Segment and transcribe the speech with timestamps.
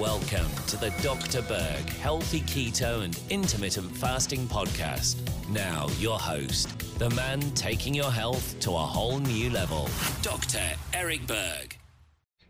[0.00, 1.42] Welcome to the Dr.
[1.42, 5.18] Berg Healthy Keto and Intermittent Fasting Podcast.
[5.50, 9.90] Now, your host, the man taking your health to a whole new level,
[10.22, 10.62] Dr.
[10.94, 11.76] Eric Berg.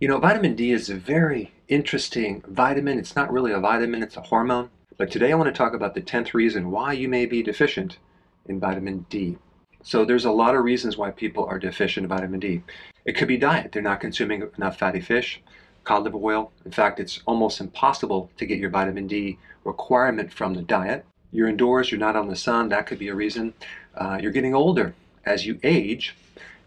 [0.00, 2.98] You know, vitamin D is a very interesting vitamin.
[2.98, 4.70] It's not really a vitamin, it's a hormone.
[4.96, 7.98] But today I want to talk about the 10th reason why you may be deficient
[8.46, 9.36] in vitamin D.
[9.82, 12.62] So there's a lot of reasons why people are deficient in vitamin D.
[13.04, 13.70] It could be diet.
[13.70, 15.42] They're not consuming enough fatty fish
[15.84, 16.52] cod liver oil.
[16.64, 21.04] In fact, it's almost impossible to get your vitamin D requirement from the diet.
[21.30, 23.54] You're indoors, you're not on the sun, that could be a reason.
[23.94, 24.94] Uh, you're getting older.
[25.24, 26.14] As you age,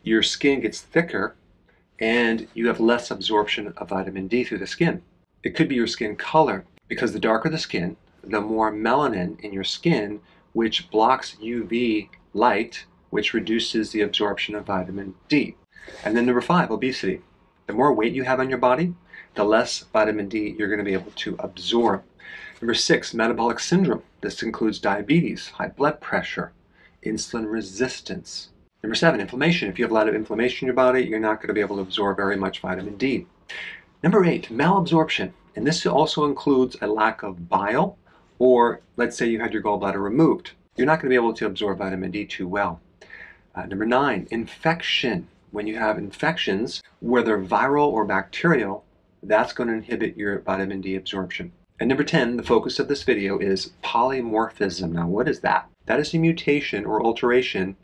[0.03, 1.35] your skin gets thicker
[1.99, 5.01] and you have less absorption of vitamin D through the skin.
[5.43, 9.53] It could be your skin color because the darker the skin, the more melanin in
[9.53, 10.19] your skin,
[10.53, 15.55] which blocks UV light, which reduces the absorption of vitamin D.
[16.03, 17.21] And then number five, obesity.
[17.67, 18.93] The more weight you have on your body,
[19.35, 22.01] the less vitamin D you're going to be able to absorb.
[22.61, 24.01] Number six, metabolic syndrome.
[24.21, 26.53] This includes diabetes, high blood pressure,
[27.05, 28.49] insulin resistance.
[28.81, 29.69] Number seven, inflammation.
[29.69, 31.61] If you have a lot of inflammation in your body, you're not going to be
[31.61, 33.27] able to absorb very much vitamin D.
[34.01, 35.33] Number eight, malabsorption.
[35.55, 37.97] And this also includes a lack of bile,
[38.39, 40.51] or let's say you had your gallbladder removed.
[40.75, 42.79] You're not going to be able to absorb vitamin D too well.
[43.55, 45.27] Uh, number nine, infection.
[45.51, 48.83] When you have infections, whether viral or bacterial,
[49.23, 51.51] that's going to inhibit your vitamin D absorption.
[51.79, 54.91] And number 10, the focus of this video is polymorphism.
[54.91, 55.69] Now, what is that?
[55.85, 57.75] That is a mutation or alteration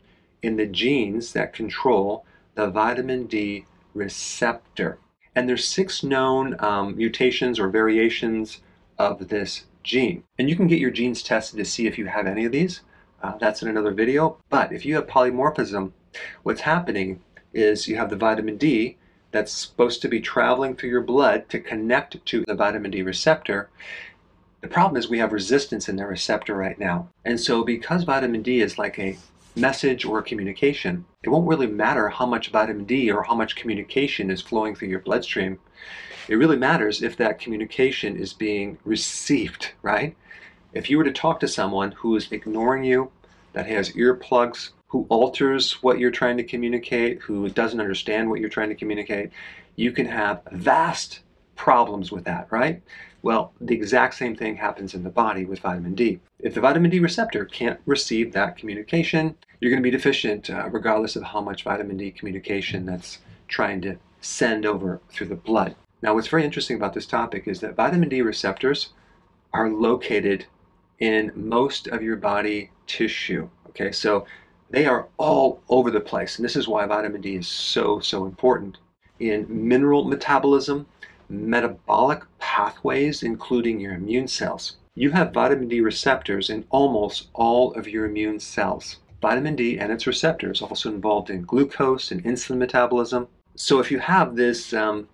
[0.42, 4.98] in the genes that control the vitamin D receptor.
[5.34, 8.60] And there's six known um, mutations or variations
[8.98, 10.24] of this gene.
[10.38, 12.80] And you can get your genes tested to see if you have any of these.
[13.22, 14.38] Uh, that's in another video.
[14.50, 15.92] But if you have polymorphism,
[16.42, 17.20] what's happening
[17.54, 18.96] is you have the vitamin D
[19.30, 23.70] that's supposed to be traveling through your blood to connect to the vitamin D receptor.
[24.60, 27.08] The problem is we have resistance in the receptor right now.
[27.24, 29.18] And so because vitamin D is like a
[29.56, 34.30] message or communication, it won't really matter how much vitamin D or how much communication
[34.30, 35.58] is flowing through your bloodstream.
[36.28, 40.16] It really matters if that communication is being received, right?
[40.72, 43.10] If you were to talk to someone who is ignoring you,
[43.54, 48.48] that has earplugs who alters what you're trying to communicate, who doesn't understand what you're
[48.48, 49.30] trying to communicate,
[49.76, 51.20] you can have vast
[51.56, 52.82] problems with that, right?
[53.22, 56.20] Well, the exact same thing happens in the body with vitamin D.
[56.40, 60.68] If the vitamin D receptor can't receive that communication, you're going to be deficient uh,
[60.70, 65.74] regardless of how much vitamin D communication that's trying to send over through the blood.
[66.02, 68.90] Now, what's very interesting about this topic is that vitamin D receptors
[69.54, 70.46] are located
[70.98, 73.48] in most of your body tissue.
[73.68, 74.26] Okay, so
[74.70, 76.36] they are all over the place.
[76.36, 78.78] And this is why vitamin D is so, so important
[79.20, 80.86] in mineral metabolism,
[81.28, 84.76] metabolic pathways, including your immune cells.
[84.94, 88.98] You have vitamin D receptors in almost all of your immune cells.
[89.20, 93.26] Vitamin D and its receptors also involved in glucose and insulin metabolism.
[93.56, 95.08] So if you have this um,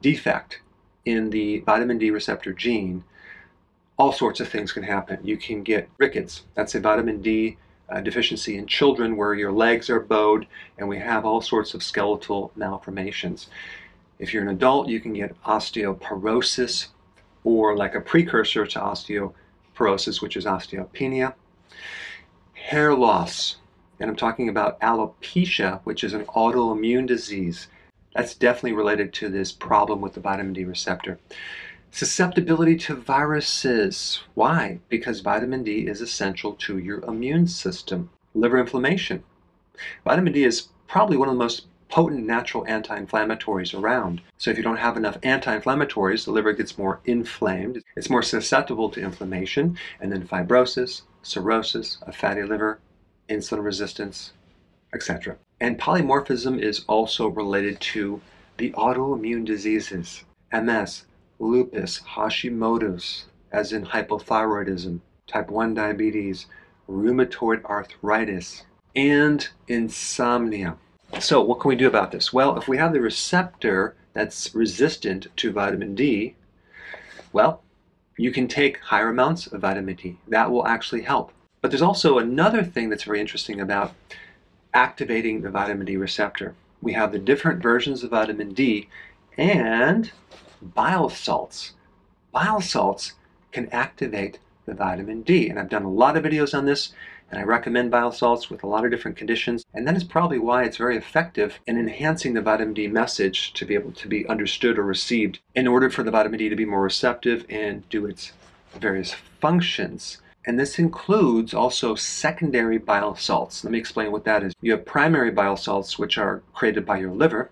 [0.00, 0.60] defect
[1.04, 3.02] in the vitamin D receptor gene,
[3.98, 5.18] all sorts of things can happen.
[5.22, 6.44] You can get rickets.
[6.54, 7.56] That's a vitamin D
[7.88, 10.46] uh, deficiency in children where your legs are bowed
[10.78, 13.48] and we have all sorts of skeletal malformations.
[14.18, 16.88] If you're an adult, you can get osteoporosis
[17.44, 21.34] or like a precursor to osteoporosis, which is osteopenia.
[22.54, 23.56] Hair loss,
[24.00, 27.68] and I'm talking about alopecia, which is an autoimmune disease.
[28.14, 31.18] That's definitely related to this problem with the vitamin D receptor.
[31.90, 34.20] Susceptibility to viruses.
[34.34, 34.80] Why?
[34.88, 38.10] Because vitamin D is essential to your immune system.
[38.34, 39.24] Liver inflammation.
[40.04, 44.20] Vitamin D is probably one of the most potent natural anti-inflammatories around.
[44.38, 47.82] So if you don't have enough anti-inflammatories, the liver gets more inflamed.
[47.96, 52.78] It's more susceptible to inflammation and then fibrosis, cirrhosis, a fatty liver,
[53.28, 54.32] insulin resistance,
[54.92, 55.36] etc.
[55.60, 58.20] And polymorphism is also related to
[58.58, 61.04] the autoimmune diseases, MS,
[61.38, 66.46] lupus, Hashimoto's, as in hypothyroidism, type 1 diabetes,
[66.88, 70.76] rheumatoid arthritis, and insomnia.
[71.20, 72.32] So, what can we do about this?
[72.32, 76.34] Well, if we have the receptor that's resistant to vitamin D,
[77.32, 77.62] well,
[78.16, 80.18] you can take higher amounts of vitamin D.
[80.28, 81.32] That will actually help.
[81.60, 83.94] But there's also another thing that's very interesting about
[84.72, 86.54] activating the vitamin D receptor.
[86.80, 88.88] We have the different versions of vitamin D,
[89.36, 90.10] and
[90.62, 91.74] bile salts.
[92.32, 93.12] Bile salts
[93.52, 95.48] can activate the vitamin D.
[95.48, 96.92] And I've done a lot of videos on this.
[97.30, 99.64] And I recommend bile salts with a lot of different conditions.
[99.74, 103.64] And that is probably why it's very effective in enhancing the vitamin D message to
[103.64, 106.64] be able to be understood or received in order for the vitamin D to be
[106.64, 108.32] more receptive and do its
[108.78, 110.18] various functions.
[110.46, 113.64] And this includes also secondary bile salts.
[113.64, 114.54] Let me explain what that is.
[114.60, 117.50] You have primary bile salts, which are created by your liver,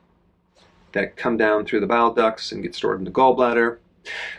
[0.95, 3.79] that come down through the bile ducts and get stored in the gallbladder.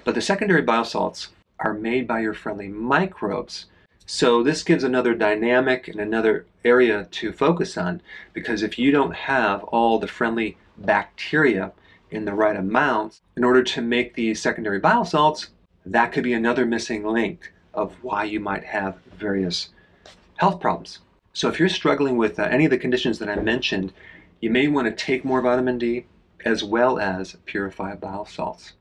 [0.04, 1.30] But the secondary bile salts
[1.60, 3.68] are made by your friendly microbes.
[4.06, 8.02] So this gives another dynamic and another area to focus on
[8.34, 11.72] because if you don't have all the friendly bacteria
[12.12, 15.50] in the right amounts in order to make these secondary bile salts,
[15.86, 19.70] that could be another missing link of why you might have various
[20.38, 21.00] health problems.
[21.34, 23.92] So if you're struggling with uh, any of the conditions that I mentioned,
[24.40, 26.06] you may want to take more vitamin D
[26.46, 28.74] as well as purify bile salts.